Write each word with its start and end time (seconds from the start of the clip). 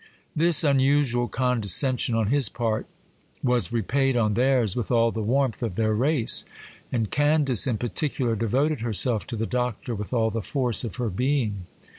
This 0.35 0.63
unusual 0.63 1.27
condescension 1.27 2.15
on 2.15 2.29
his 2.29 2.49
part 2.49 2.87
was 3.43 3.71
repaid 3.71 4.17
on 4.17 4.33
theirs 4.33 4.75
with 4.75 4.89
all 4.89 5.11
the 5.11 5.21
warmth 5.21 5.61
of 5.61 5.75
their 5.75 5.93
race; 5.93 6.43
and 6.91 7.11
Candace, 7.11 7.67
in 7.67 7.77
particular, 7.77 8.35
devoted 8.35 8.81
herself 8.81 9.27
to 9.27 9.35
the 9.35 9.45
Doctor 9.45 9.93
with 9.93 10.11
all 10.11 10.31
the 10.31 10.41
force 10.41 10.83
of 10.83 10.95
her 10.95 11.11
being. 11.11 11.67